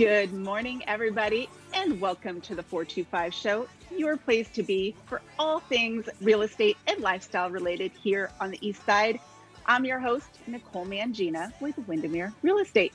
[0.00, 5.60] Good morning, everybody, and welcome to the 425 Show, your place to be for all
[5.60, 9.20] things real estate and lifestyle related here on the East Side.
[9.66, 12.94] I'm your host, Nicole Mangina with Windermere Real Estate.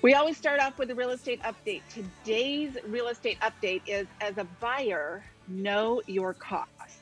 [0.00, 1.82] We always start off with a real estate update.
[1.90, 7.00] Today's real estate update is as a buyer, know your costs,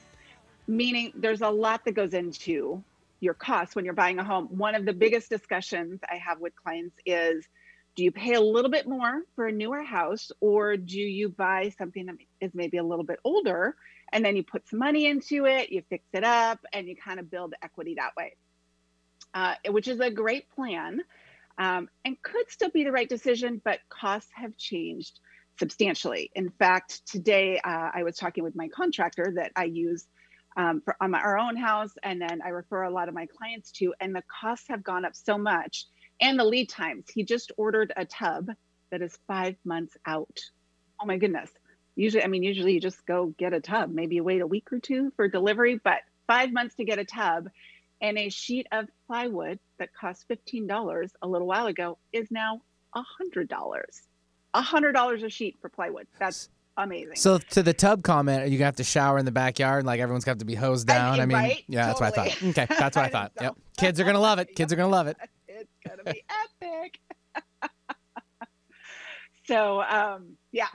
[0.66, 2.82] meaning there's a lot that goes into
[3.20, 4.46] your costs when you're buying a home.
[4.46, 7.46] One of the biggest discussions I have with clients is
[7.96, 11.72] do you pay a little bit more for a newer house or do you buy
[11.78, 13.74] something that is maybe a little bit older
[14.12, 17.18] and then you put some money into it you fix it up and you kind
[17.18, 18.36] of build equity that way?
[19.34, 21.00] Uh, which is a great plan
[21.58, 25.18] um, and could still be the right decision but costs have changed
[25.58, 26.30] substantially.
[26.34, 30.06] In fact today uh, i was talking with my contractor that i use
[30.58, 33.26] um, for on my, our own house and then i refer a lot of my
[33.26, 35.86] clients to and the costs have gone up so much
[36.20, 37.06] and the lead times.
[37.12, 38.50] He just ordered a tub
[38.90, 40.38] that is five months out.
[41.00, 41.50] Oh my goodness.
[41.96, 43.90] Usually, I mean, usually you just go get a tub.
[43.90, 47.04] Maybe you wait a week or two for delivery, but five months to get a
[47.04, 47.48] tub
[48.00, 52.60] and a sheet of plywood that cost $15 a little while ago is now
[52.94, 53.48] $100.
[54.54, 56.06] $100 a sheet for plywood.
[56.18, 57.16] That's amazing.
[57.16, 59.84] So to the tub comment, are you gonna have to shower in the backyard?
[59.86, 61.18] Like everyone's have to be hosed down.
[61.18, 61.64] I, I mean, right?
[61.68, 62.10] yeah, totally.
[62.10, 62.42] that's what I thought.
[62.50, 63.32] Okay, that's what I thought.
[63.38, 63.44] so.
[63.44, 64.54] Yep, kids are gonna love it.
[64.54, 65.16] Kids are gonna love it.
[65.60, 66.22] It's gonna be
[66.62, 67.00] epic.
[69.46, 70.68] so um, yeah,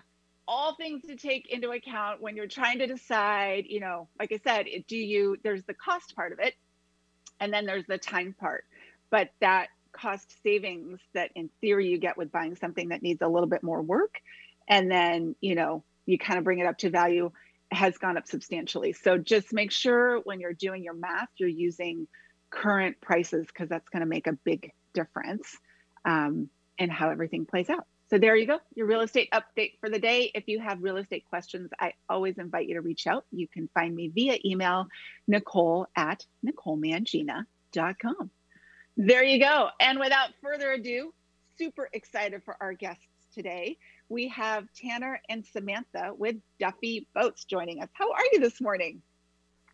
[0.47, 3.65] all things to take into account when you're trying to decide.
[3.67, 5.37] You know, like I said, do you?
[5.43, 6.55] There's the cost part of it,
[7.39, 8.65] and then there's the time part.
[9.09, 13.27] But that cost savings that in theory you get with buying something that needs a
[13.27, 14.15] little bit more work,
[14.67, 17.31] and then you know you kind of bring it up to value
[17.71, 18.93] has gone up substantially.
[18.93, 22.07] So just make sure when you're doing your math, you're using
[22.51, 25.57] current prices because that's going to make a big difference
[26.05, 27.87] um, in how everything plays out.
[28.09, 30.31] So there you go, your real estate update for the day.
[30.35, 33.23] If you have real estate questions, I always invite you to reach out.
[33.31, 34.87] You can find me via email,
[35.29, 38.31] nicole at nicolemangina.com.
[38.97, 39.69] There you go.
[39.79, 41.13] And without further ado,
[41.57, 43.77] super excited for our guests today.
[44.09, 47.87] We have Tanner and Samantha with Duffy Boats joining us.
[47.93, 49.01] How are you this morning?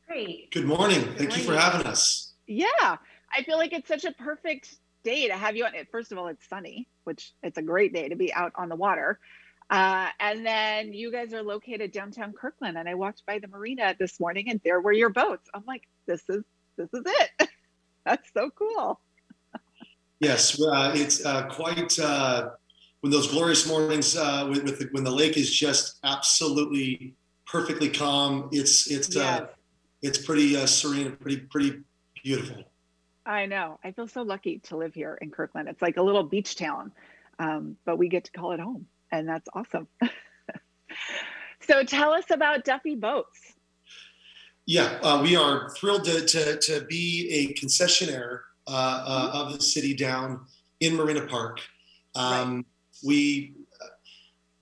[0.08, 0.52] Great.
[0.52, 1.02] Good morning.
[1.18, 2.27] Thank you for having us.
[2.48, 2.98] Yeah,
[3.32, 5.88] I feel like it's such a perfect day to have you on it.
[5.92, 8.76] First of all, it's sunny, which it's a great day to be out on the
[8.76, 9.20] water.
[9.70, 13.96] Uh, and then you guys are located downtown Kirkland, and I walked by the marina
[14.00, 15.50] this morning, and there were your boats.
[15.54, 16.44] I'm like, this is
[16.78, 17.50] this is it.
[18.06, 19.00] That's so cool.
[20.20, 22.52] Yes, uh, it's uh, quite uh,
[23.02, 27.14] when those glorious mornings uh, with, with the, when the lake is just absolutely
[27.46, 28.48] perfectly calm.
[28.54, 29.42] It's it's Yes.
[29.42, 29.48] uh,
[30.02, 31.82] it's pretty uh, serene, and pretty pretty
[32.28, 32.64] beautiful.
[33.26, 33.80] I know.
[33.84, 35.70] I feel so lucky to live here in Kirkland.
[35.70, 36.92] It's like a little beach town,
[37.40, 39.88] um, but we get to call it home, and that's awesome.
[41.68, 43.54] so tell us about Duffy Boats.
[44.66, 48.72] Yeah, uh, we are thrilled to, to, to be a concessionaire uh,
[49.08, 50.42] uh, of the city down
[50.82, 51.62] in Marina Park.
[52.16, 52.66] Um,
[53.06, 53.88] We uh,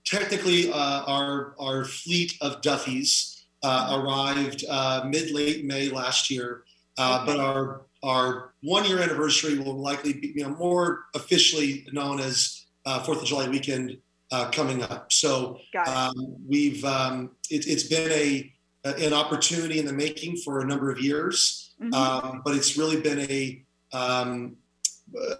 [0.05, 6.65] technically uh, our our fleet of Duffys uh, arrived uh, mid late May last year,
[6.97, 12.19] uh, but our our one year anniversary will likely be you know more officially known
[12.19, 13.97] as uh, Fourth of July weekend
[14.31, 15.11] uh, coming up.
[15.11, 16.13] So um,
[16.47, 18.51] we've um, it, it's been a
[18.83, 21.93] an opportunity in the making for a number of years, Mhm.
[21.93, 24.55] um, but it's really been a um,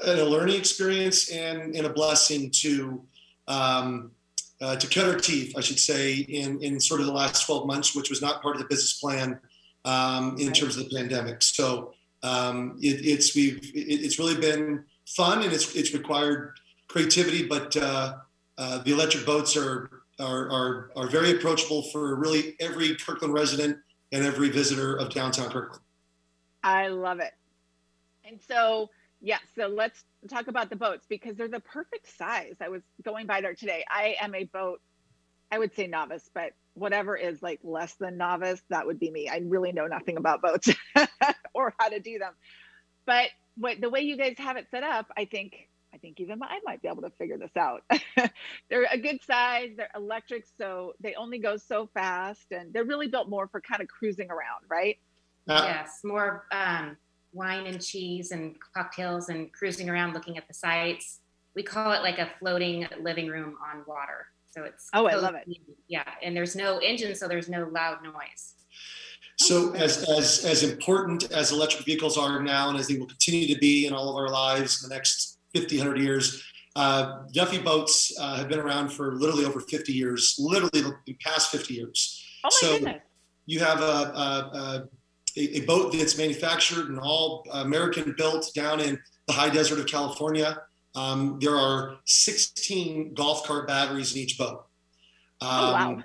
[0.03, 3.03] a learning experience and, and a blessing to
[3.47, 4.11] um,
[4.61, 7.67] uh, to cut our teeth, I should say, in in sort of the last 12
[7.67, 9.39] months, which was not part of the business plan
[9.85, 10.55] um, in Right.
[10.55, 11.41] terms of the pandemic.
[11.41, 17.47] So um, it, it's we've it, it's really been fun and it's it's required creativity,
[17.47, 18.15] but uh,
[18.57, 23.77] uh, the electric boats are, are are are very approachable for really every Kirkland resident
[24.11, 25.81] and every visitor of downtown Kirkland.
[26.63, 27.33] I love it.
[28.27, 28.89] And so,
[29.21, 32.55] yeah, so let's talk about the boats because they're the perfect size.
[32.59, 33.83] I was going by there today.
[33.89, 34.81] I am a boat,
[35.51, 39.29] I would say novice, but whatever is like less than novice, that would be me.
[39.29, 40.69] I really know nothing about boats
[41.53, 42.33] or how to do them.
[43.05, 46.43] But what the way you guys have it set up, I think I think even
[46.43, 47.83] I might be able to figure this out.
[48.69, 53.07] they're a good size, they're electric, so they only go so fast and they're really
[53.07, 54.97] built more for kind of cruising around, right?
[55.47, 56.97] Uh, yes, more um,
[57.31, 61.21] wine and cheese and cocktails and cruising around looking at the sights.
[61.55, 64.27] We call it like a floating living room on water.
[64.55, 65.45] So it's Oh, I love it.
[65.45, 65.61] cozy.
[65.87, 68.53] Yeah, and there's no engine, so there's no loud noise.
[69.37, 73.53] So as, as, as important as electric vehicles are now and as they will continue
[73.53, 76.41] to be in all of our lives in the next 50, 100 years,
[76.77, 81.51] uh, Duffy boats uh, have been around for literally over 50 years, literally the past
[81.51, 82.23] 50 years.
[82.43, 83.01] Oh my So- goodness.
[83.47, 84.87] You have a, a,
[85.37, 88.97] a, a boat that's manufactured and all American built down in
[89.27, 90.57] the high desert of California.
[90.95, 94.65] Um, there are 16 golf cart batteries in each boat.
[95.41, 96.03] Um, Oh, wow.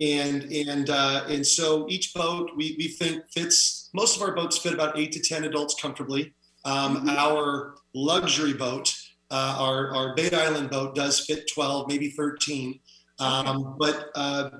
[0.00, 3.88] And and uh, and so each boat we, we think fits.
[3.94, 6.34] Most of our boats fit about eight to ten adults comfortably.
[6.64, 7.16] Um, Mhm.
[7.16, 8.96] Our luxury boat,
[9.30, 12.80] uh, our our Bay Island boat, does fit 12, maybe 13.
[13.20, 14.50] Um, But uh,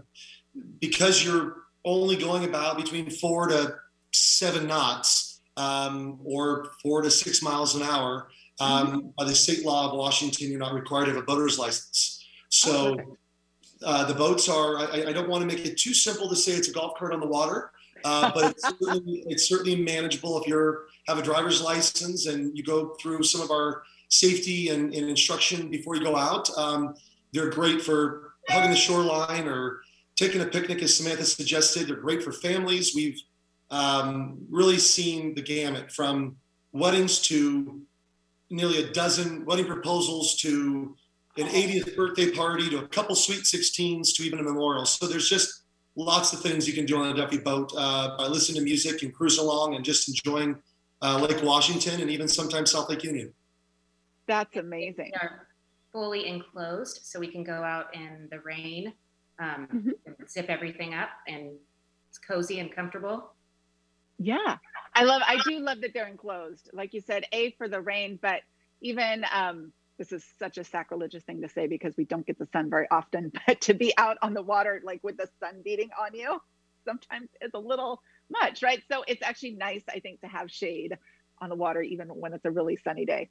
[0.80, 3.74] because you're only going about between four to
[4.12, 8.28] seven knots, um, or four to six miles an hour,
[8.62, 12.24] um, by the state law of Washington, you're not required to have a boater's license.
[12.48, 12.96] So.
[13.84, 14.78] Uh, the boats are.
[14.78, 17.12] I, I don't want to make it too simple to say it's a golf cart
[17.12, 17.72] on the water,
[18.04, 20.56] uh, but it's certainly, it's certainly manageable if you
[21.08, 25.68] have a driver's license and you go through some of our safety and, and instruction
[25.68, 26.46] before you go out.
[26.56, 26.94] Um,
[27.32, 29.80] they're great for hugging the shoreline or
[30.14, 31.88] taking a picnic, as Samantha suggested.
[31.88, 32.94] They're great for families.
[32.94, 33.20] We've
[33.70, 36.36] um, really seen the gamut from
[36.72, 37.80] weddings to
[38.52, 40.94] nearly a dozen wedding proposals to
[41.38, 44.84] an 80th birthday party to a couple sweet 16s to even a memorial.
[44.84, 45.62] So there's just
[45.96, 49.02] lots of things you can do on a Duffy boat uh, by listening to music
[49.02, 50.56] and cruising along and just enjoying
[51.00, 53.32] uh, Lake Washington and even sometimes South Lake Union.
[54.26, 55.12] That's amazing.
[55.12, 55.48] They are
[55.90, 58.92] fully enclosed, so we can go out in the rain,
[59.38, 60.28] um, Mhm.
[60.28, 61.58] zip everything up, and
[62.08, 63.34] it's cozy and comfortable.
[64.18, 64.58] Yeah.
[64.94, 66.70] I love I do love that they're enclosed.
[66.72, 68.40] Like you said, A for the rain, but
[68.80, 72.48] even um this is such a sacrilegious thing to say because we don't get the
[72.52, 75.90] sun very often, but to be out on the water like with the sun beating
[76.00, 76.40] on you
[76.84, 78.82] sometimes is a little much, right?
[78.90, 80.96] So it's actually nice I think to have shade
[81.40, 83.30] on the water even when it's a really sunny day.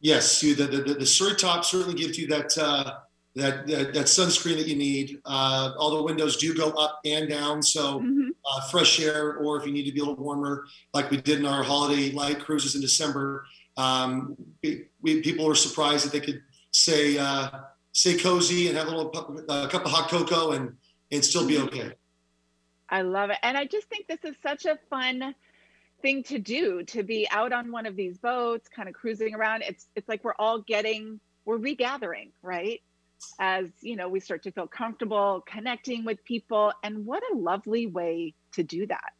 [0.00, 2.94] Yes, you, the, the, the Surrey top certainly gives you that, uh,
[3.34, 5.20] that, that, that sunscreen that you need.
[5.24, 7.62] Uh, all the windows do go up and down.
[7.62, 8.30] So Mhm.
[8.44, 11.38] uh, fresh air, or if you need to be a little warmer, like we did
[11.38, 13.46] in our holiday light cruises in December,
[13.76, 16.42] um, we, we, people were surprised that they could
[16.72, 17.48] say uh,
[17.92, 20.76] stay cozy and have a little pu- uh, cup of hot cocoa and
[21.10, 21.92] and still be okay.
[22.88, 23.36] I love it.
[23.42, 25.34] And I just think this is such a fun
[26.00, 29.62] thing to do to be out on one of these boats, kind of cruising around.
[29.62, 32.80] It's it's like we're all getting we're regathering, right?
[33.38, 36.72] As you know, we start to feel comfortable connecting with people.
[36.82, 39.12] And what a lovely way to do that.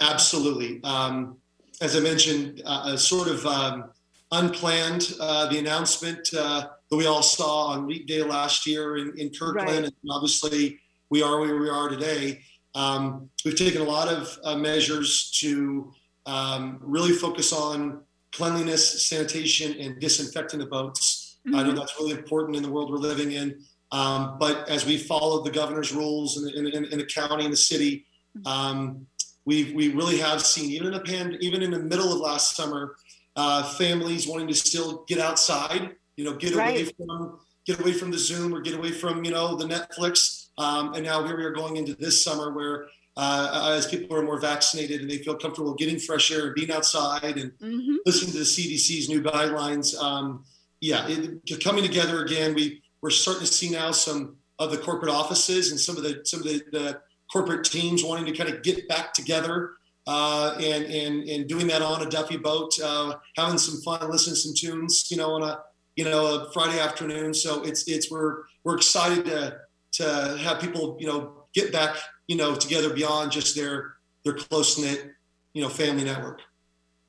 [0.00, 0.82] Absolutely.
[0.84, 1.36] Um,
[1.80, 3.90] as I mentioned, uh, a sort of um,
[4.32, 9.18] unplanned uh, the announcement uh, that we all saw on Leap Day last year in,
[9.18, 9.84] in Kirkland, Right.
[9.84, 10.78] and obviously
[11.10, 12.42] we are where we are today.
[12.74, 15.92] Um, we've taken a lot of uh, measures to
[16.26, 18.02] um, really focus on
[18.32, 21.15] cleanliness, sanitation, and disinfecting the boats.
[21.54, 23.60] I know that's really important in the world we're living in.
[23.92, 27.56] Um, but as we followed the governor's rules in, in, in, the county and the
[27.56, 28.04] city,
[28.44, 29.06] um,
[29.44, 32.56] we we really have seen even in the pan, even in the middle of last
[32.56, 32.96] summer,
[33.36, 35.94] uh, families wanting to still get outside.
[36.16, 36.92] You know, get away Right.
[36.96, 40.46] from get away from the Zoom or get away from you know the Netflix.
[40.58, 44.22] Um, and now here we are going into this summer where uh, as people are
[44.22, 47.96] more vaccinated and they feel comfortable getting fresh air and being outside and Mhm.
[48.04, 49.96] listening to the CDC's new guidelines.
[49.96, 50.44] Um,
[50.80, 52.54] yeah, it, coming together again.
[52.54, 56.20] We we're starting to see now some of the corporate offices and some of the
[56.24, 57.00] some of the, the
[57.32, 59.72] corporate teams wanting to kind of get back together
[60.06, 64.34] uh, and and and doing that on a Duffy boat, uh, having some fun, listening
[64.36, 65.60] to some tunes, you know, on a
[65.96, 67.34] you know a Friday afternoon.
[67.34, 69.58] So it's it's we're we're excited to
[69.92, 71.96] to have people you know get back
[72.28, 75.10] you know together beyond just their their close knit
[75.54, 76.40] you know family network.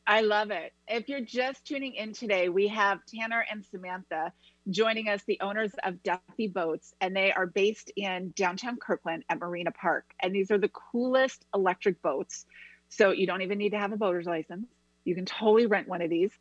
[0.10, 0.72] I love it.
[0.88, 4.32] If you're just tuning in today, we have Tanner and Samantha
[4.70, 9.38] joining us, the owners of Duffy Boats, and they are based in downtown Kirkland at
[9.38, 10.06] Marina Park.
[10.22, 12.46] And these are the coolest electric boats.
[12.88, 14.68] So you don't even need to have a boater's license.
[15.04, 16.32] You can totally rent one of these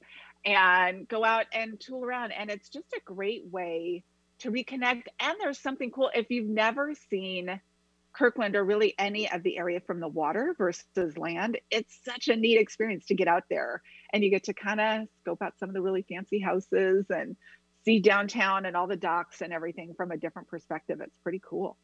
[0.44, 2.30] and go out and tool around.
[2.30, 4.04] And it's just a great way
[4.38, 5.06] to reconnect.
[5.18, 6.12] And there's something cool.
[6.14, 7.60] If you've never seen
[8.16, 12.36] Kirkland or really any of the area from the water versus land, it's such a
[12.36, 13.82] neat experience to get out there
[14.12, 17.36] and you get to kind of scope out some of the really fancy houses and
[17.84, 21.00] see downtown and all the docks and everything from a different perspective.
[21.00, 21.76] It's pretty cool.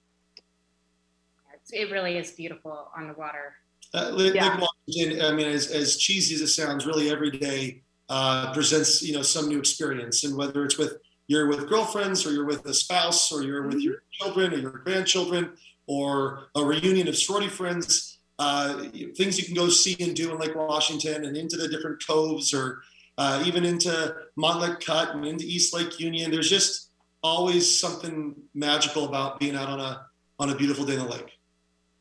[1.70, 3.54] It really is beautiful on the water.
[3.94, 4.58] Uh, Lake, Yeah.
[4.88, 9.14] Washington, I mean, as, as cheesy as it sounds, really every day uh, presents, you
[9.14, 10.24] know, some new experience.
[10.24, 10.98] And whether it's with
[11.28, 14.70] you're with girlfriends or you're with a spouse or you're with your children or your
[14.70, 15.52] grandchildren
[15.86, 18.84] or a reunion of sorority friends, uh,
[19.16, 22.54] things you can go see and do in Lake Washington and into the different coves
[22.54, 22.82] or
[23.18, 26.30] uh, even into Montlake Cut and into East Lake Union.
[26.30, 26.90] There's just
[27.22, 30.06] always something magical about being out on a
[30.38, 31.38] on a beautiful day in the lake.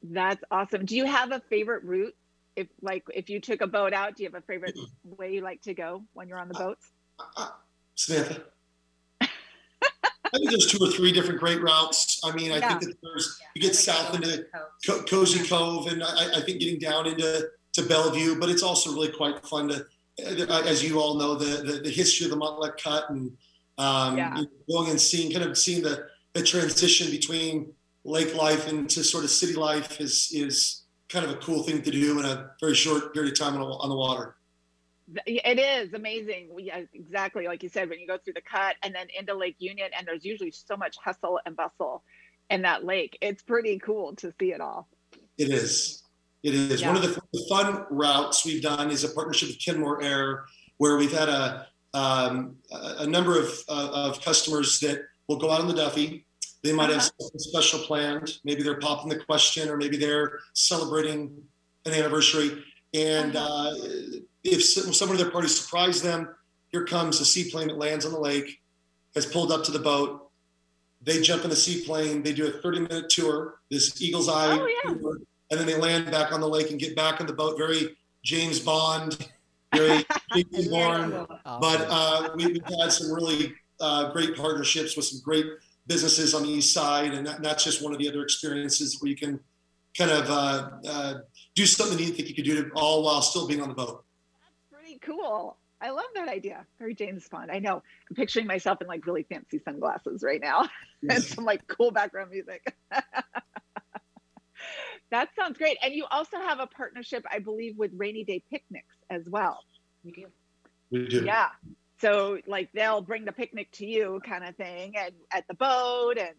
[0.03, 0.85] That's awesome.
[0.85, 2.15] Do you have a favorite route?
[2.55, 5.41] If like if you took a boat out, do you have a favorite way you
[5.41, 6.91] like to go when you're on the boats?
[7.19, 7.49] Uh, uh,
[7.95, 8.43] Samantha.
[10.33, 12.19] I think there's two or three different great routes.
[12.23, 12.69] I mean, I Yeah.
[12.79, 14.85] think that there's you get south into to the coast.
[14.85, 18.91] Co- Cozy Cove, and I, I think getting down into to Bellevue, but it's also
[18.93, 19.85] really quite fun to,
[20.25, 23.31] uh, as you all know, the the, the history of the Montlake Cut and
[23.77, 24.35] um, Yeah.
[24.37, 27.73] you know, going and seeing kind of seeing the the transition between
[28.05, 31.91] lake life into sort of city life is is kind of a cool thing to
[31.91, 34.35] do in a very short period of time on, the- on the water.
[35.25, 36.49] It is amazing.
[36.57, 37.47] Yeah, exactly.
[37.47, 40.07] Like you said, when you go through the cut and then into Lake Union, and
[40.07, 42.03] there's usually so much hustle and bustle
[42.49, 43.17] in that lake.
[43.21, 44.87] It's pretty cool to see it all.
[45.37, 46.03] It is.
[46.43, 46.83] It is.
[46.83, 50.45] One of the, fun routes we've done is a partnership with Kenmore Air,
[50.77, 55.61] where we've had a um, a number of uh, of customers that will go out
[55.61, 56.25] on the Duffy.
[56.63, 57.09] They might have Uh-huh.
[57.19, 58.39] something special planned.
[58.43, 61.43] Maybe they're popping the question, or maybe they're celebrating
[61.85, 62.63] an anniversary.
[62.93, 63.73] And uh,
[64.43, 66.29] if someone in their party surprised them,
[66.69, 68.59] here comes a seaplane that lands on the lake,
[69.15, 70.29] has pulled up to the boat.
[71.01, 72.23] They jump in the seaplane.
[72.23, 74.93] They do a 30 minute tour, this Eagle's Eye Oh, yeah.
[74.93, 75.17] tour,
[75.49, 77.57] and then they land back on the lake and get back in the boat.
[77.57, 79.29] Very James Bond,
[79.75, 81.25] very Jason Bourne.
[81.43, 85.45] But uh, we, we've had some really uh, great partnerships with some great
[85.87, 89.09] businesses on the east side, and that, that's just one of the other experiences where
[89.09, 89.39] you can
[89.97, 91.13] kind of uh, uh,
[91.55, 94.05] do something you think you could do, all while still being on the boat.
[95.01, 95.57] Pretty cool.
[95.81, 96.65] I love that idea.
[96.77, 97.49] Very James Bond.
[97.51, 97.81] I know.
[98.09, 100.69] I'm picturing myself in like really fancy sunglasses right now
[101.09, 102.75] and some like cool background music.
[105.11, 105.77] that sounds great.
[105.81, 109.63] And you also have a partnership, I believe, with Rainy Day Picnics as well.
[110.03, 110.25] We do.
[110.91, 111.25] We do.
[111.25, 111.49] Yeah.
[111.99, 116.17] So like they'll bring the picnic to you kind of thing and at the boat
[116.17, 116.35] and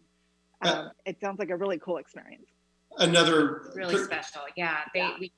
[0.61, 2.45] um, it sounds like a really cool experience.
[2.97, 4.41] Another Really special.
[4.55, 4.79] Yeah.
[4.93, 5.15] They Yeah.
[5.19, 5.31] we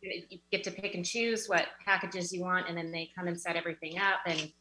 [0.51, 3.55] get to pick and choose what packages you want, and then they come and set
[3.55, 4.51] everything up, and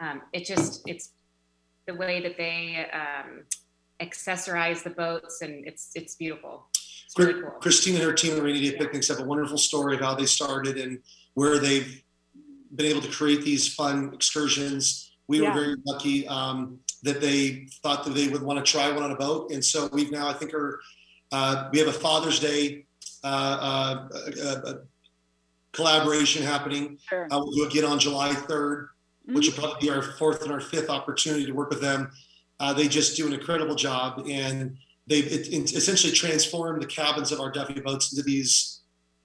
[0.00, 1.12] um, it just it's
[1.86, 3.44] the way that they um,
[4.00, 6.66] accessorize the boats, and it's it's beautiful.
[7.06, 7.50] It's really cool.
[7.60, 10.26] Christine and her team at Rainy Day Picnics have a wonderful story of how they
[10.26, 10.98] started and
[11.34, 12.02] where they've
[12.74, 15.12] been able to create these fun excursions.
[15.28, 15.54] We Yeah.
[15.54, 19.10] were very lucky um, that they thought that they would want to try one on
[19.12, 20.80] a boat, and so we've now I think are
[21.32, 22.86] uh, we have a Father's Day
[23.24, 24.74] uh, uh, uh, uh,
[25.72, 26.98] collaboration happening.
[27.08, 27.26] Sure.
[27.30, 28.88] We'll do again on July 3rd,
[29.26, 32.10] which will probably be our fourth and our fifth opportunity to work with them.
[32.60, 37.32] Uh, they just do an incredible job, and they've it, it essentially transformed the cabins
[37.32, 38.80] of our Duffy boats into these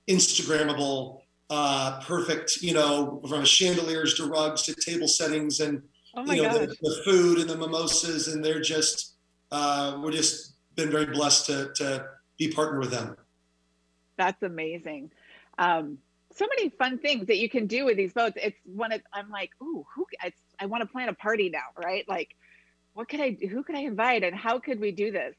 [0.07, 5.83] Instagrammable, uh, perfect, you know, from chandeliers to rugs to table settings and
[6.17, 9.13] Oh you know the, the food and the mimosas, and they're just
[9.51, 12.05] uh, we're just been very blessed to to
[12.39, 13.17] be partnered with them.
[14.15, 15.11] That's amazing.
[15.57, 15.97] Um,
[16.33, 18.37] so many fun things that you can do with these boats.
[18.41, 20.05] It's one of I'm like, ooh, who?
[20.23, 22.07] It's, I want to plan a party now, right?
[22.07, 22.35] Like,
[22.93, 23.37] what could I?
[23.49, 25.35] Who could I invite, and how could we do this?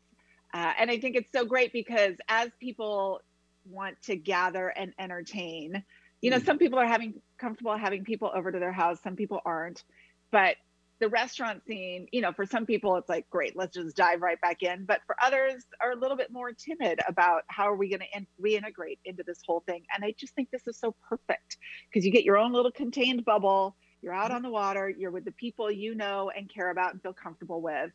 [0.53, 3.21] Uh, and I think it's so great because as people
[3.69, 5.85] want to gather and entertain,
[6.23, 6.47] you know, Mm.
[6.47, 9.85] some people are having comfortable having people over to their house, some people aren't,
[10.33, 10.57] but
[11.01, 14.41] the restaurant scene, you know, for some people it's like, great, let's just dive right
[14.41, 14.85] back in.
[14.85, 18.17] But for others are a little bit more timid about how are we going to
[18.17, 19.85] in- reintegrate into this whole thing.
[19.95, 23.25] And I just think this is so perfect because you get your own little contained
[23.25, 23.77] bubble.
[24.03, 24.89] You're out on the water.
[24.89, 27.91] You're with the people you know and care about and feel comfortable with.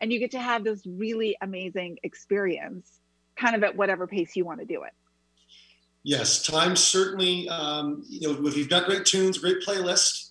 [0.00, 3.00] And you get to have this really amazing experience
[3.36, 4.92] kind of at whatever pace you want to do it.
[6.02, 7.48] Yes, time certainly.
[7.48, 10.23] Um, you know, if you've got great tunes, great playlist,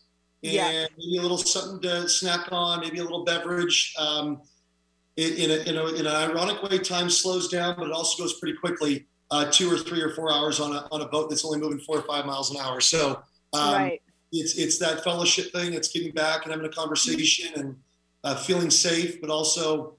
[0.44, 0.90] and Yes.
[0.98, 3.94] maybe a little something to snack on, maybe a little beverage.
[3.98, 4.42] Um,
[5.16, 8.22] in, in, a, in, a, in an ironic way, time slows down, but it also
[8.22, 9.08] goes pretty quickly.
[9.32, 11.80] Uh, two or three or four hours on a, on a boat that's only moving
[11.80, 12.80] four or five miles an hour.
[12.82, 13.24] So
[13.54, 14.02] um, right.
[14.32, 15.74] it's it's that fellowship thing.
[15.74, 17.76] It's getting back and having a conversation and
[18.24, 19.96] uh, feeling safe, but also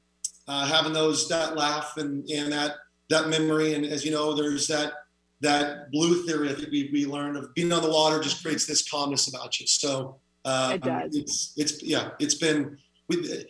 [0.46, 2.76] uh, having those that laugh and and that
[3.10, 3.74] that memory.
[3.74, 4.92] And as you know, there's that
[5.40, 6.50] that blue theory.
[6.50, 9.58] I think we we learned of being on the water just creates this calmness about
[9.58, 9.66] you.
[9.66, 11.16] So uh, It does.
[11.16, 12.10] It's it's yeah.
[12.18, 13.44] It's been we,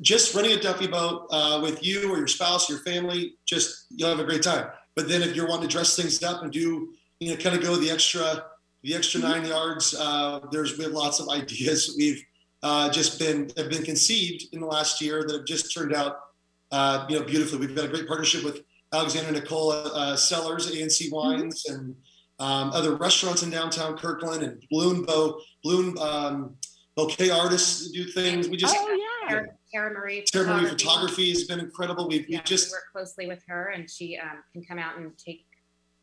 [0.00, 3.34] just running a Duffy boat uh, with you or your spouse, your family.
[3.46, 4.68] Just you'll have a great time.
[4.96, 6.88] But then if you're wanting to dress things up and do
[7.20, 8.44] you know kind of go the extra
[8.82, 9.94] the extra nine yards.
[9.98, 12.22] Uh, there's we have lots of ideas we've
[12.62, 16.18] uh, just been have been conceived in the last year that have just turned out
[16.72, 17.58] uh, you know beautifully.
[17.58, 21.94] We've got a great partnership with Alexandria Nicole uh, at ANC Wines, and
[22.38, 26.56] um, other restaurants in downtown Kirkland and Balloon Bow, Balloon um,
[26.96, 28.48] bouquet artists do things.
[28.48, 29.28] We just oh yeah.
[29.28, 30.22] Tara, Tara Marie.
[30.22, 32.08] Tara Marie photography has been incredible.
[32.08, 34.98] We've, Yeah, we just we work closely with her, and she um, can come out
[34.98, 35.46] and take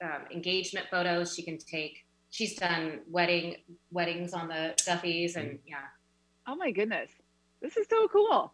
[0.04, 1.36] um, engagement photos.
[1.36, 2.06] She can take.
[2.30, 3.58] She's done wedding
[3.92, 5.78] weddings on the Duffys, and yeah.
[6.48, 7.10] Oh my goodness.
[7.62, 8.54] This is so cool.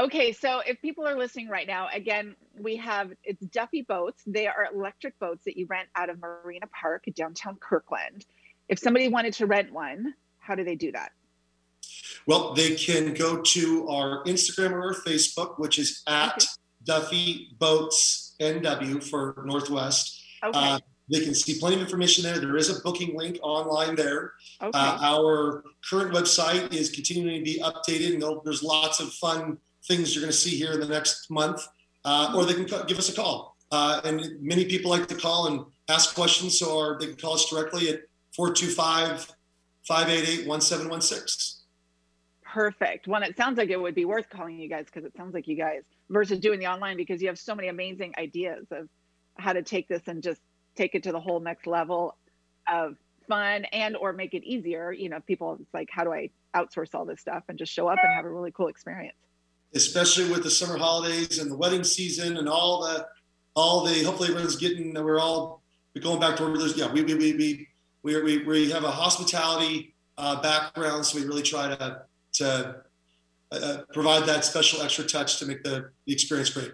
[0.00, 4.22] Okay, so if people are listening right now, again, we have it's Duffy boats.
[4.26, 8.24] They are electric boats that you rent out of Marina Park, downtown Kirkland.
[8.70, 11.12] If somebody wanted to rent one, how do they do that?
[12.26, 16.46] Well, they can go to our Instagram or our Facebook, which is at Okay.
[16.84, 20.24] Duffy Boats NW for Northwest.
[20.42, 20.58] Okay.
[20.58, 20.78] Uh,
[21.12, 22.38] they can see plenty of information there.
[22.38, 24.32] There is a booking link online there.
[24.62, 24.70] okay.
[24.72, 29.58] Uh, our current website is continuing to be updated, and there's lots of fun
[29.90, 31.66] things you're going to see here in the next month.
[32.04, 33.56] Uh, or they can give us a call.
[33.70, 37.34] Uh, and many people like to call and ask questions, so our, they can call
[37.34, 38.00] us directly at
[38.34, 39.30] 425
[39.86, 41.60] 588 1716.
[42.42, 43.06] Perfect.
[43.06, 45.46] One, it sounds like it would be worth calling you guys because it sounds like
[45.46, 48.88] you guys versus doing the online because you have so many amazing ideas of
[49.38, 50.40] how to take this and just
[50.74, 52.16] take it to the whole next level
[52.70, 52.96] of
[53.28, 54.90] fun and or make it easier.
[54.90, 57.86] You know, people it's like, how do I outsource all this stuff and just show
[57.86, 59.16] up and have a really cool experience?
[59.74, 63.06] Especially with the summer holidays and the wedding season and all the
[63.54, 65.62] all the hopefully everyone's getting we're all
[66.00, 67.68] going back to where there's yeah we we we we
[68.02, 72.76] we, we, we have a hospitality uh, background so we really try to to
[73.52, 76.72] uh, provide that special extra touch to make the, the experience great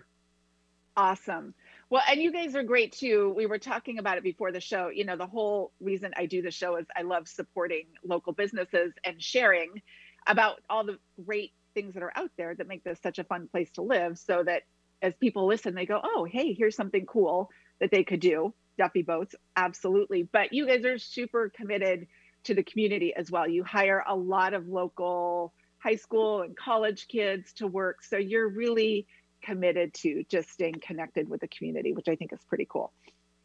[0.97, 1.55] Awesome.
[1.91, 3.33] Well, and you guys are great too.
[3.37, 4.89] We were talking about it before the show.
[4.89, 8.93] You know, the whole reason I do the show is I love supporting local businesses
[9.05, 9.83] and sharing
[10.27, 13.47] about all the great things that are out there that make this such a fun
[13.47, 14.63] place to live so that
[15.03, 18.55] as people listen, they go, oh, hey, here's something cool that they could do.
[18.79, 20.23] Duffy boats, absolutely.
[20.25, 22.07] But you guys are super committed
[22.45, 23.47] to the community as well.
[23.47, 28.03] You hire a lot of local high school and college kids to work.
[28.03, 29.07] So you're really
[29.43, 32.93] committed to just staying connected with the community, which I think is pretty cool.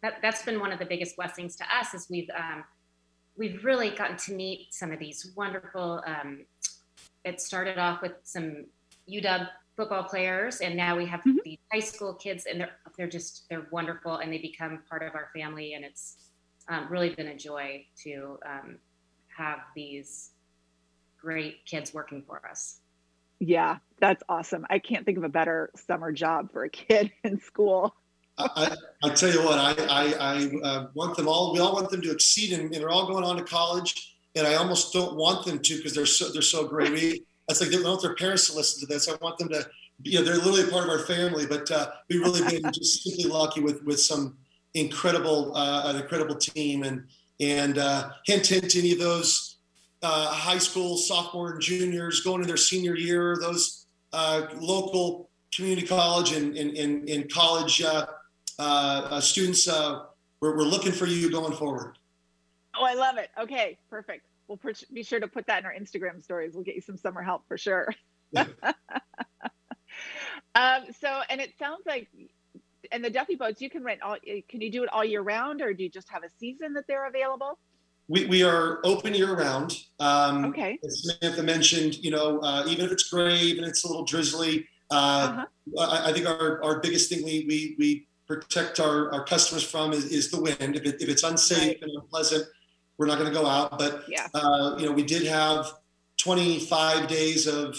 [0.02, 2.63] that, that's been one of the biggest blessings to us is we've um,
[3.38, 6.46] we've really gotten to meet some of these wonderful um,
[7.24, 8.66] it started off with some
[9.10, 11.38] uw football players and now we have Mhm.
[11.44, 15.16] the high school kids and they're they're just they're wonderful and they become part of
[15.16, 16.30] our family and it's
[16.70, 18.78] um, really been a joy to um,
[19.36, 20.32] have these
[21.20, 22.80] great kids working for us
[23.40, 24.66] Yeah, that's awesome.
[24.70, 27.96] I can't think of a better summer job for a kid in school.
[28.38, 28.48] I,
[29.04, 31.90] I, I tell you what I I, I uh, want them all we all want
[31.90, 35.15] them to exceed and, and they're all going on to college and I almost don't
[35.15, 36.91] want them to because they're so they're so great.
[36.91, 39.50] We that's like they don't want their parents to listen to this I want them
[39.50, 39.67] to
[40.04, 43.26] you know they're literally part of our family but uh, we've really been just simply
[43.26, 44.38] lucky with with some
[44.74, 47.06] incredible uh, an incredible team and
[47.39, 49.58] and uh, hint hint to any of those
[50.04, 55.86] uh, high school sophomore and juniors going to their senior year those uh, local community
[55.86, 58.06] college and and, and, and college uh,
[58.60, 60.04] uh, uh, students uh,
[60.39, 61.98] we're, we're looking for you going forward
[62.78, 63.30] Oh, I love it.
[63.40, 64.26] Okay, perfect.
[64.48, 64.60] We'll
[64.94, 66.54] be sure to put that in our Instagram stories.
[66.54, 67.94] We'll get you some summer help for sure.
[70.54, 72.10] Um, so, and it sounds like,
[72.92, 74.18] and the Duffy boats, you can rent all.
[74.50, 76.86] Can you do it all year round, or do you just have a season that
[76.88, 77.58] they're available?
[78.10, 80.78] we, we are open year round um, Okay.
[80.84, 84.04] as Samantha mentioned, you know, uh, even if it's gray, even if it's a little
[84.04, 85.46] drizzly, uh, Uh-huh.
[85.80, 89.94] I, I think our, our biggest thing we, we, we protect our, our customers from
[89.94, 90.76] is, is the wind.
[90.76, 91.84] If, it, if it's unsafe Right.
[91.84, 92.46] and unpleasant,
[93.02, 93.80] we're not going to go out.
[93.80, 94.28] But, Yeah.
[94.36, 95.74] uh, you know, we did have
[96.18, 97.76] 25 days of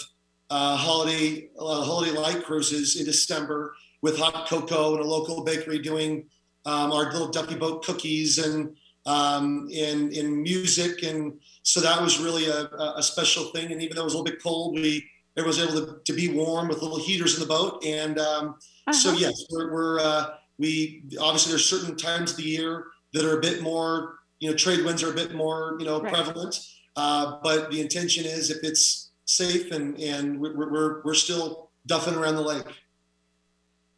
[0.49, 5.79] uh, holiday uh, holiday light cruises in December with hot cocoa and a local bakery
[5.79, 6.25] doing
[6.65, 12.19] um, our little Duffy boat cookies and um, in in music, and so that was
[12.19, 13.71] really a, a special thing.
[13.71, 15.03] And even though it was a little bit cold, we
[15.37, 17.83] everyone was able to, to be warm with little heaters in the boat.
[17.85, 18.55] And um,
[18.91, 19.17] so Uh-huh.
[19.19, 20.25] yes, we're, we're uh,
[20.59, 24.55] we obviously there's certain times of the year that are a bit more you know
[24.57, 26.13] trade winds are a bit more you know Right.
[26.13, 26.59] prevalent.
[26.97, 32.17] Uh, but the intention is if it's safe and and we're we're, we're still duffing
[32.17, 32.65] around the lake.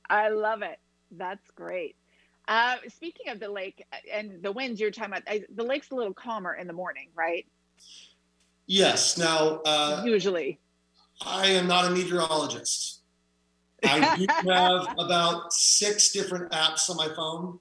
[0.07, 0.77] I love it.
[1.09, 1.95] That's great.
[2.47, 5.95] Uh, speaking of the lake and the winds you're talking about, I, the lake's a
[5.95, 7.47] little calmer in the morning, right?
[8.67, 9.17] Yes.
[9.17, 10.59] Now uh, Usually.
[11.25, 13.01] I am not a meteorologist.
[13.83, 17.59] I do have about six different apps on my phone,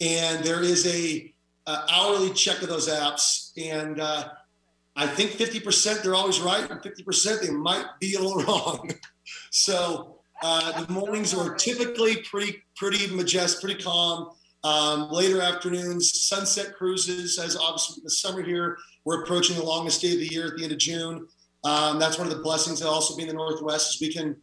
[0.00, 1.32] and there is a
[1.66, 4.28] uh, hourly check of those apps, and uh,
[4.94, 8.90] I think 50% they're always right, and 50% they might be a little wrong.
[9.50, 14.30] so uh, the mornings are typically pretty pretty majestic, pretty calm.
[14.64, 17.38] Um, later afternoons, sunset cruises.
[17.38, 20.64] As obviously the summer here, we're approaching the longest day of the year at the
[20.64, 21.28] end of June.
[21.64, 24.36] Um, that's one of the blessings of also being in the Northwest is we can,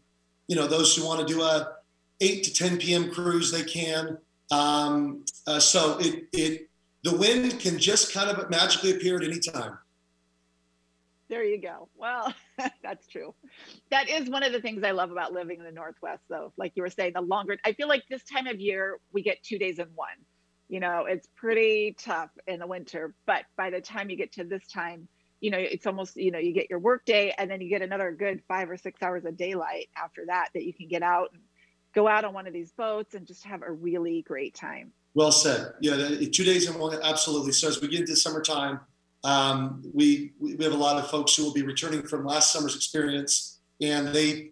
[0.47, 1.73] you know, those who want to do a
[2.21, 3.11] 8 to 10 p.m.
[3.11, 4.17] cruise, they can.
[4.51, 6.69] Um, uh, so it, it,
[7.03, 9.77] the wind can just kind of magically appear at any time.
[11.29, 11.89] There you go.
[11.95, 12.33] Well,
[12.83, 13.33] that's true.
[13.89, 16.53] That is one of the things I love about living in the Northwest, though.
[16.57, 19.41] Like you were saying, the longer, I feel like this time of year, we get
[19.41, 20.09] two days in one.
[20.69, 24.43] You know, it's pretty tough in the winter, but by the time you get to
[24.43, 25.07] this time,
[25.39, 27.81] you know, it's almost, you know, you get your work day and then you get
[27.81, 31.31] another good five or six hours of daylight after that, that you can get out
[31.33, 31.41] and
[31.93, 34.93] go out on one of these boats and just have a really great time.
[35.15, 35.73] Well said.
[35.79, 35.95] Yeah,
[36.31, 37.51] two days in one, absolutely.
[37.51, 38.79] So as we get into summertime,
[39.23, 42.75] um, we we have a lot of folks who will be returning from last summer's
[42.75, 44.51] experience, and they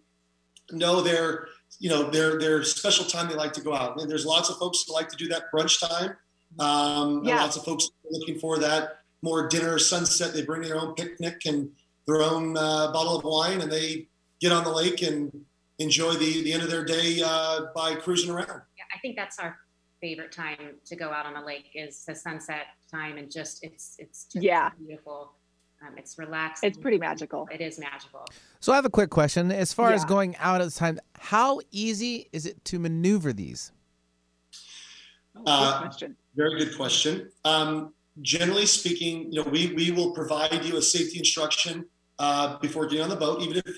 [0.71, 1.47] know their
[1.79, 3.99] you know their their special time they like to go out.
[3.99, 6.15] And there's lots of folks who like to do that brunch time.
[6.59, 7.41] Um, yeah.
[7.41, 10.33] lots of folks looking for that more dinner sunset.
[10.33, 11.69] They bring their own picnic and
[12.07, 14.07] their own uh, bottle of wine, and they
[14.39, 15.31] get on the lake and
[15.79, 18.47] enjoy the the end of their day uh, by cruising around.
[18.77, 19.57] Yeah, I think that's our
[20.01, 23.95] favorite time to go out on the lake is the sunset time and just it's
[23.99, 24.71] it's just yeah.
[24.79, 25.33] beautiful.
[25.83, 26.69] Um, it's relaxing.
[26.69, 27.47] It's pretty magical.
[27.51, 28.25] It is magical.
[28.59, 29.51] So i have a quick question.
[29.51, 29.95] As far yeah.
[29.95, 33.71] as going out at the time how easy is it to maneuver these?
[35.35, 36.15] Oh, uh, question.
[36.35, 37.31] very good question.
[37.45, 41.85] Um, generally speaking you know we, we will provide you a safety instruction
[42.19, 43.77] uh, before getting on the boat even if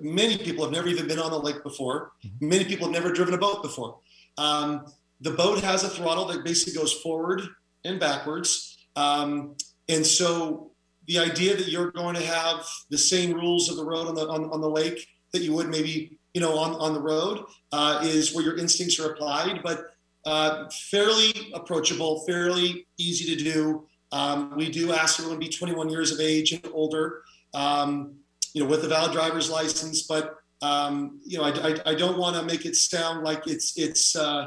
[0.00, 2.12] many people have never even been on the lake before.
[2.24, 2.48] Mm-hmm.
[2.48, 3.98] many people have never driven a boat before.
[4.38, 4.86] Um,
[5.20, 7.42] the boat has a throttle that basically goes forward
[7.84, 8.78] and backwards.
[8.96, 9.56] Um,
[9.88, 10.72] and so
[11.06, 14.28] the idea that you're going to have the same rules of the road on the
[14.28, 18.00] on, on the lake that you would maybe you know on on the road uh,
[18.04, 19.86] is where your instincts are applied, but
[20.26, 23.86] uh, fairly approachable, fairly easy to do.
[24.12, 27.22] Um, we do ask everyone to be 21 years of age and older,
[27.54, 28.16] um,
[28.52, 30.02] you know, with a valid driver's license.
[30.02, 33.78] But um, you know, I, I, I don't want to make it sound like it's
[33.78, 34.46] it's uh,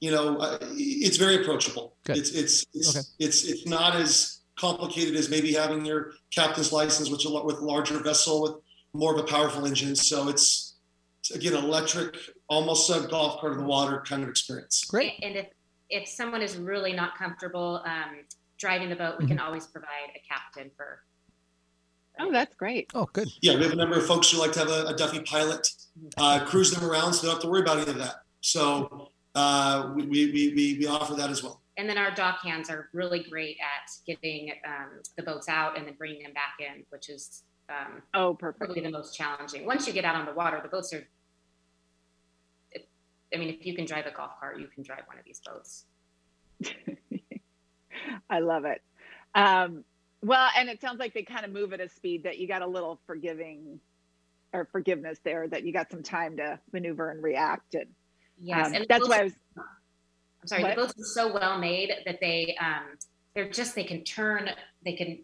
[0.00, 1.96] you know, uh, it's very approachable.
[2.04, 2.18] Good.
[2.18, 3.06] It's it's it's, okay.
[3.18, 7.58] it's it's not as complicated as maybe having your captain's license, which a lot with
[7.58, 8.54] larger vessel with
[8.92, 9.94] more of a powerful engine.
[9.94, 10.76] So it's,
[11.20, 12.16] it's again electric,
[12.48, 14.84] almost a golf cart in the water kind of experience.
[14.84, 15.14] Great.
[15.22, 15.46] And if
[15.88, 18.24] if someone is really not comfortable um,
[18.58, 19.36] driving the boat, we mm-hmm.
[19.36, 21.00] can always provide a captain for.
[22.18, 22.90] Oh, that's great.
[22.94, 23.28] Oh, good.
[23.42, 25.68] Yeah, we have a number of folks who like to have a, a Duffy pilot
[26.16, 28.16] uh, cruise them around, so they don't have to worry about any of that.
[28.40, 31.60] So uh, we, we, we, we offer that as well.
[31.76, 35.86] And then our dock hands are really great at getting um, the boats out and
[35.86, 38.60] then bringing them back in, which is um, oh, perfect.
[38.60, 39.66] Probably the most challenging.
[39.66, 41.06] Once you get out on the water, the boats are.
[43.34, 45.40] I mean, if you can drive a golf cart, you can drive one of these
[45.44, 45.84] boats.
[48.30, 48.80] I love it.
[49.34, 49.84] Um,
[50.22, 52.62] well, and it sounds like they kind of move at a speed that you got
[52.62, 53.80] a little forgiving
[54.54, 57.88] or forgiveness there, that you got some time to maneuver and react and
[58.40, 59.32] Yes, um, and that's why I was.
[59.56, 60.62] I'm sorry.
[60.62, 60.76] What?
[60.76, 62.96] The boats are so well made that they um,
[63.34, 64.50] they're just they can turn.
[64.84, 65.18] They can.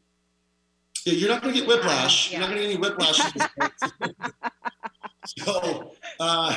[1.05, 2.31] Yeah, you're not going to get whiplash.
[2.31, 2.39] Yeah.
[2.39, 3.21] You're not going to get any whiplash.
[5.39, 5.93] so.
[6.21, 6.57] Uh,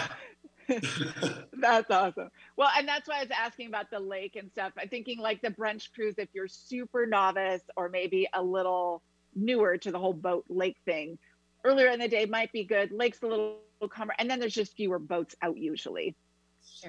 [1.54, 2.30] that's awesome.
[2.58, 4.74] Well, and that's why I was asking about the lake and stuff.
[4.78, 9.02] I'm thinking like the brunch cruise, if you're super novice or maybe a little
[9.36, 11.18] newer to the whole boat lake thing,
[11.64, 12.92] earlier in the day might be good.
[12.92, 13.58] Lake's a little
[13.90, 16.16] calmer, and then there's just fewer boats out usually.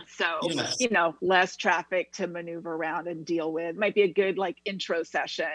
[0.08, 0.76] So, yes.
[0.78, 3.76] you know, less traffic to maneuver around and deal with.
[3.76, 5.46] Might be a good like intro session.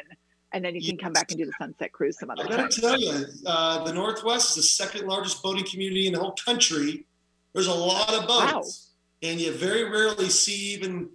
[0.53, 1.03] And then you can yes.
[1.03, 2.53] come back and do the sunset cruise some other time.
[2.53, 6.19] I gotta tell you, uh, the Northwest is the second largest boating community in the
[6.19, 7.05] whole country.
[7.53, 8.91] There's a lot of boats.
[9.23, 9.29] Wow.
[9.29, 11.09] And you very rarely see even,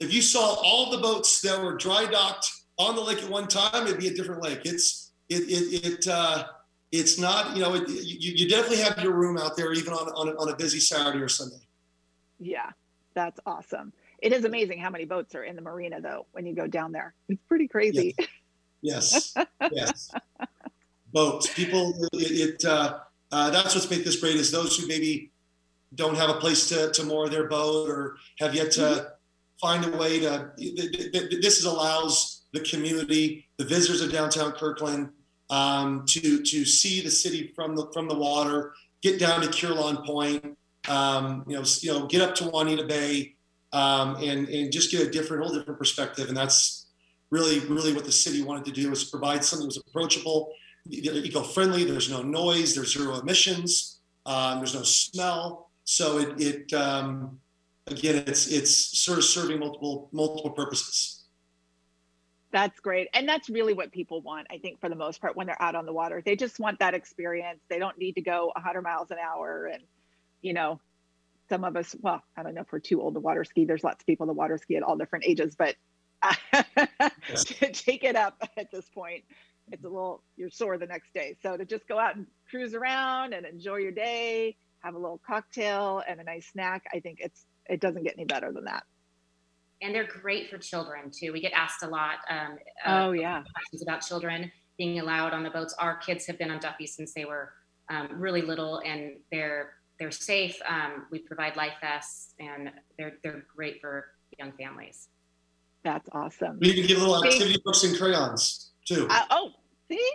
[0.00, 3.46] if you saw all the boats that were dry docked on the lake at one
[3.46, 4.62] time, it'd be a different lake.
[4.64, 6.46] It's, it, it, it, uh,
[6.90, 10.08] it's not, you know, it, you, you definitely have your room out there even on,
[10.08, 11.56] on, on a busy Saturday or Sunday.
[12.42, 12.70] Yeah,
[13.14, 13.92] that's awesome.
[14.18, 16.92] It is amazing how many boats are in the marina, though, when you go down
[16.92, 17.14] there.
[17.28, 18.14] It's pretty crazy.
[18.80, 19.70] Yes, yes.
[19.72, 20.10] yes.
[21.12, 21.52] Boats.
[21.54, 22.98] People, it, it uh,
[23.30, 25.30] uh, that's what's made this great is those who maybe
[25.94, 29.06] don't have a place to, to moor their boat or have yet to mm-hmm.
[29.60, 30.50] find a way to.
[30.56, 35.10] This allows the community, the visitors of downtown Kirkland,
[35.50, 39.98] um, to to see the city from the from the water, get down to Carillon
[40.04, 40.56] Point,
[40.88, 43.34] um, you know, you know, get up to Juanita Bay
[43.72, 46.28] um, and and just get a different, whole different perspective.
[46.28, 46.86] And that's
[47.30, 50.52] really, really what the city wanted to do is provide something that was approachable,
[50.90, 51.84] eco-friendly.
[51.84, 52.74] There's no noise.
[52.74, 54.00] There's zero emissions.
[54.26, 55.70] Um, there's no smell.
[55.84, 57.40] So it, it um,
[57.86, 61.18] again, it's it's sort of serving multiple multiple purposes.
[62.52, 63.08] That's great.
[63.14, 65.74] And that's really what people want, I think, for the most part, when they're out
[65.74, 66.22] on the water.
[66.22, 67.60] They just want that experience.
[67.70, 69.70] They don't need to go 100 miles an hour.
[69.72, 69.82] And,
[70.42, 70.80] you know,
[71.48, 73.64] some of us, well, I don't know if we're too old to water ski.
[73.64, 75.76] There's lots of people that water ski at all different ages, but
[77.36, 79.24] to take it up at this point,
[79.70, 81.36] it's a little, you're sore the next day.
[81.42, 85.20] So to just go out and cruise around and enjoy your day, have a little
[85.26, 88.84] cocktail and a nice snack, I think it's, it doesn't get any better than that
[89.82, 91.32] and they're great for children too.
[91.32, 92.18] We get asked a lot.
[92.30, 95.74] Um, oh yeah, questions about children being allowed on the boats.
[95.78, 97.52] Our kids have been on Duffy since they were
[97.90, 100.60] um, really little, and they're they're safe.
[100.66, 104.06] Um, we provide life vests, and they're they're great for
[104.38, 105.08] young families.
[105.84, 106.58] That's awesome.
[106.60, 109.06] We even give little activity books and crayons too.
[109.10, 109.50] Uh, oh,
[109.90, 110.12] see,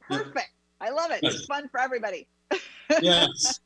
[0.00, 0.36] perfect.
[0.80, 0.88] Yeah.
[0.88, 1.20] I love it.
[1.22, 2.28] It's fun for everybody.
[3.02, 3.60] yes.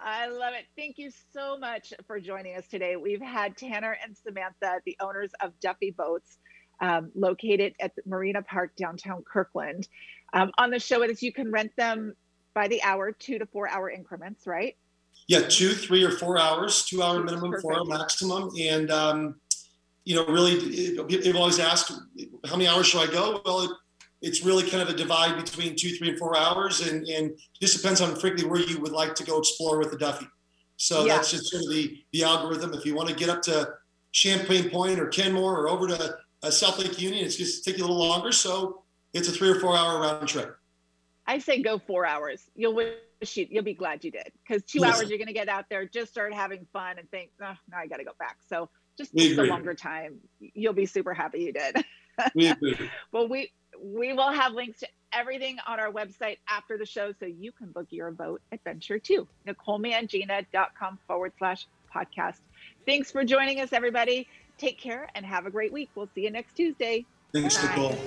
[0.00, 0.66] I love it.
[0.76, 2.96] Thank you so much for joining us today.
[2.96, 6.38] We've had Tanner and Samantha, the owners of Duffy Boats,
[6.80, 9.88] um, located at Marina Park, downtown Kirkland.
[10.32, 12.14] Um, on the show, it is you can rent them
[12.54, 14.76] by the hour, two to four hour increments, right?
[15.26, 17.62] Yeah, two, three, or four hours, two hour minimum, Perfect.
[17.62, 18.50] four hour maximum.
[18.60, 19.36] And, um,
[20.04, 21.92] you know, really, people always ask,
[22.46, 23.40] how many hours should I go?
[23.44, 23.70] Well, it,
[24.24, 27.76] it's really kind of a divide between two, three, and four hours, and and just
[27.76, 30.26] depends on frankly where you would like to go explore with the Duffy.
[30.76, 31.16] So yeah.
[31.16, 32.72] that's just sort of the the algorithm.
[32.72, 33.68] If you want to get up to
[34.12, 37.84] Champagne Point or Kenmore or over to uh, South Lake Union, it's just take you
[37.84, 38.32] a little longer.
[38.32, 40.56] So it's a three or four hour round trip.
[41.26, 42.42] I say go four hours.
[42.54, 45.48] You'll wish you, you'll be glad you did because two hours you're going to get
[45.48, 48.36] out there, just start having fun, and think, oh, now I got to go back.
[48.48, 50.18] So just take a longer time.
[50.40, 51.84] You'll be super happy you did.
[52.34, 52.90] we agree.
[53.12, 57.26] well, we we will have links to everything on our website after the show so
[57.26, 59.26] you can book your boat adventure too.
[59.46, 62.40] NicoleMangina.com forward slash podcast.
[62.86, 64.28] Thanks for joining us, everybody.
[64.58, 65.90] Take care and have a great week.
[65.94, 67.04] We'll see you next Tuesday.
[67.32, 67.68] Thanks, Bye.
[67.68, 67.98] Nicole.